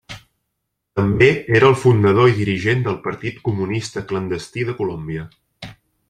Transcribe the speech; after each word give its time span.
També 0.99 1.27
era 1.59 1.67
el 1.73 1.77
fundador 1.81 2.31
i 2.31 2.35
dirigent 2.39 2.81
del 2.89 2.97
Partit 3.07 3.37
Comunista 3.51 4.03
Clandestí 4.13 4.65
de 4.71 4.75
Colòmbia. 4.83 5.27